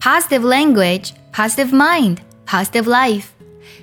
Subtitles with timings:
[0.00, 3.24] positive language, positive mind, positive life。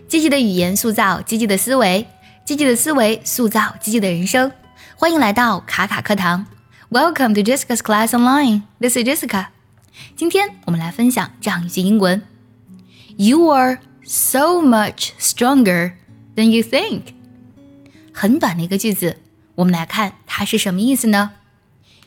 [0.08, 2.08] 积极的语言塑造积极的思维，
[2.44, 4.52] 积极的思维塑造积极的人生。
[4.96, 6.46] 欢迎来到卡卡课堂，
[6.90, 8.64] Welcome to Jessica's Class Online.
[8.80, 9.48] This is Jessica.
[10.16, 12.24] 今天我们来分享这样一句英文：
[13.18, 15.94] You are so much stronger
[16.36, 17.14] than you think。
[18.14, 19.18] 很短的一个句子，
[19.56, 21.32] 我们来看它是什么意思呢？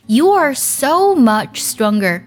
[0.07, 2.23] You are so much stronger.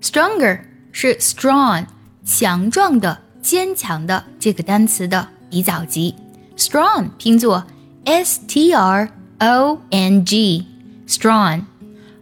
[0.00, 0.62] Stronger
[0.97, 1.85] 是 strong
[2.23, 6.15] 强壮的、坚强的这个单词的比较级。
[6.55, 7.65] Strong 拼作
[8.05, 10.65] s t r o n g
[11.05, 11.63] strong，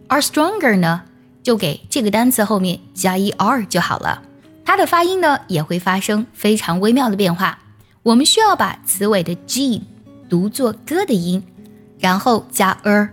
[0.08, 1.02] 而 stronger 呢，
[1.40, 4.20] 就给这个单词后面加一 r 就好了。
[4.64, 7.60] 它的发音呢也会发生非常微妙的变化。
[8.02, 9.84] 我们需要把词尾的 g
[10.28, 11.44] 读作 g 的音，
[12.00, 13.10] 然后加 er，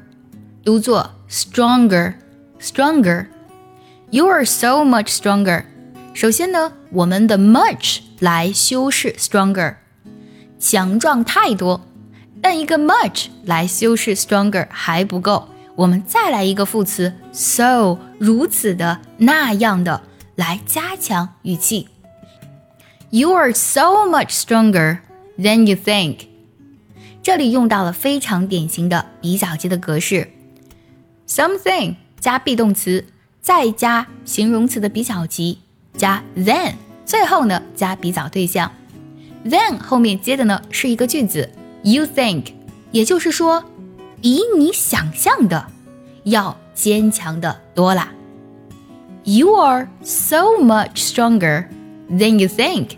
[0.65, 3.27] 读作 stronger，stronger。
[4.10, 5.64] You are so much stronger。
[6.14, 9.76] 首先呢，我们的 much 来修饰 stronger，
[10.58, 11.86] 强壮太多。
[12.40, 20.02] 但一个 much 来修饰 stronger 还不够，我们再来一个副词 so，如此的、那样的，
[20.36, 21.88] 来加强语气。
[23.10, 24.98] You are so much stronger
[25.38, 26.28] than you think。
[27.22, 30.30] 这里用到了非常典型的比较级的格式，
[31.26, 33.04] something 加 be 动词。
[33.41, 35.57] 再加形容词的比较级，
[35.97, 36.73] 加 then，
[37.05, 38.71] 最后呢加比较对象
[39.43, 41.49] ，then 后面接的呢是一个句子
[41.81, 42.53] ，you think，
[42.91, 43.63] 也就是说，
[44.21, 45.65] 比你想象的
[46.23, 48.13] 要坚强的多啦。
[49.23, 51.65] You are so much stronger
[52.11, 52.89] than you think。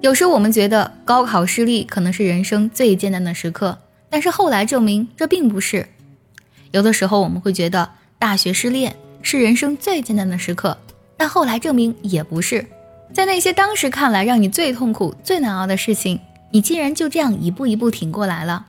[0.00, 5.88] 有时我们觉得高考失利可能是人生最艰难的时刻，但是后来证明这并不是。
[6.70, 7.90] 有的时候我们会觉得。
[8.20, 10.76] 大学失恋是人生最艰难的时刻，
[11.16, 12.66] 但后来证明也不是。
[13.14, 18.66] 在那些当时看来让你最痛苦、最难熬的事情，你竟然就这样一步一步挺过来了。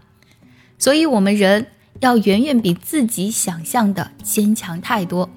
[0.79, 1.67] 所以，我们人
[1.99, 5.29] 要远远比自己想象的坚强太多。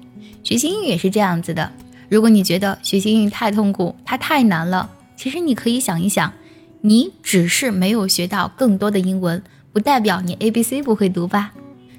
[0.45, 1.69] 学习英语也是这样子的。
[2.07, 6.31] 如果你觉得学习英语太痛苦、它太难了，其实你可以想一想，
[6.79, 11.51] 你只是没有学到更多的英文，不代表你 A B C 不会读吧？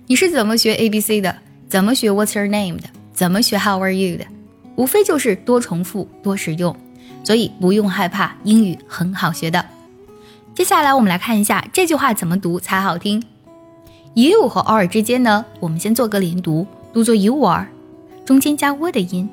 [0.07, 1.37] 你是怎么学 A B C 的？
[1.69, 2.88] 怎么学 What's your name 的？
[3.12, 4.27] 怎么学 How are you 的？
[4.77, 6.77] 无非就是多重复、多使用，
[7.25, 9.65] 所以不用害怕，英语很好学的。
[10.54, 13.22] 接下来我们来看一下这句话怎么读才好听。
[14.15, 17.69] You 和 are 之间呢，我们先做个连读，读作 You are，
[18.25, 19.28] 中间加 w 的音。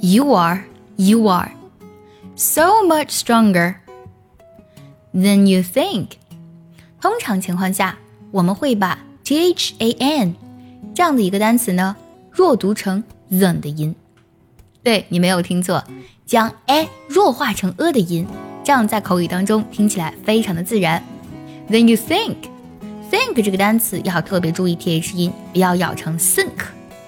[0.00, 0.64] You are,
[0.96, 1.52] you are
[2.36, 3.76] so much stronger
[5.12, 6.10] than you think。
[7.00, 7.98] 通常情况下，
[8.30, 10.34] 我们会把 than
[10.94, 11.96] 这样的一个单词呢，
[12.30, 13.94] 弱读成 than 的音，
[14.82, 15.82] 对你没有听错，
[16.26, 18.26] 将 a 弱化成 a 的音，
[18.64, 21.02] 这样在口语当中听起来非常的自然。
[21.68, 26.48] Then you think，think 这个单词要特别注意 th 音，不要咬成 think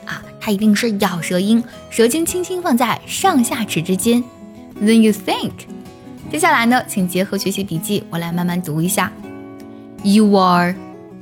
[0.06, 4.22] 啊，它一定是咬舌音，舌尖轻轻放在上下齿之间。
[4.80, 5.52] Then you think，
[6.30, 9.12] 接下来呢，请结合学习笔记，我来慢慢读一下。
[10.02, 10.74] You are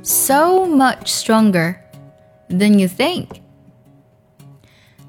[0.03, 1.80] so much stronger。
[2.51, 3.27] Than you think，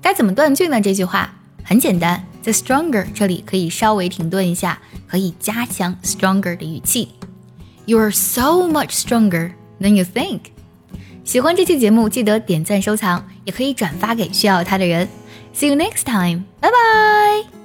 [0.01, 0.81] 该怎么断句呢？
[0.81, 7.09] 这句话很简单，在 stronger 这里可以稍微停顿一下，可以加强 stronger 的语气。
[7.85, 10.41] You are so much stronger than you think。
[11.25, 15.09] 喜欢这期节目，记得点赞收藏，也可以转发给需要它的人。
[15.53, 17.62] See you next time，拜拜。